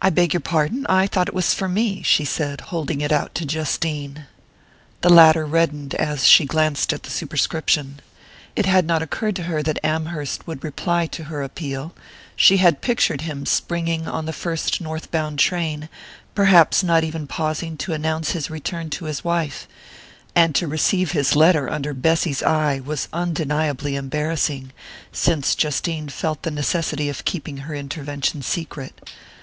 "I 0.00 0.10
beg 0.10 0.32
your 0.34 0.40
pardon! 0.40 0.86
I 0.86 1.06
thought 1.06 1.28
it 1.28 1.34
was 1.34 1.52
for 1.54 1.68
me," 1.68 2.02
she 2.02 2.24
said, 2.26 2.60
holding 2.62 3.00
it 3.02 3.12
out 3.12 3.34
to 3.36 3.46
Justine. 3.46 4.26
The 5.02 5.08
latter 5.08 5.46
reddened 5.46 5.94
as 5.94 6.26
she 6.26 6.44
glanced 6.46 6.92
at 6.92 7.02
the 7.04 7.10
superscription. 7.10 8.00
It 8.56 8.66
had 8.66 8.86
not 8.86 9.02
occurred 9.02 9.36
to 9.36 9.44
her 9.44 9.62
that 9.62 9.78
Amherst 9.84 10.46
would 10.46 10.64
reply 10.64 11.06
to 11.08 11.24
her 11.24 11.42
appeal: 11.42 11.94
she 12.36 12.56
had 12.58 12.80
pictured 12.80 13.22
him 13.22 13.46
springing 13.46 14.06
on 14.08 14.26
the 14.26 14.32
first 14.34 14.80
north 14.80 15.10
bound 15.10 15.38
train, 15.38 15.88
perhaps 16.34 16.82
not 16.82 17.04
even 17.04 17.26
pausing 17.26 17.76
to 17.78 17.94
announce 17.94 18.30
his 18.32 18.50
return 18.50 18.88
to 18.90 19.06
his 19.06 19.24
wife.... 19.24 19.66
And 20.34 20.54
to 20.54 20.66
receive 20.66 21.12
his 21.12 21.36
letter 21.36 21.68
under 21.70 21.94
Bessy's 21.94 22.42
eye 22.42 22.80
was 22.80 23.08
undeniably 23.12 23.96
embarrassing, 23.96 24.72
since 25.12 25.54
Justine 25.54 26.08
felt 26.08 26.42
the 26.42 26.50
necessity 26.50 27.08
of 27.08 27.24
keeping 27.26 27.58
her 27.58 27.74
intervention 27.74 28.42
secret. 28.42 29.10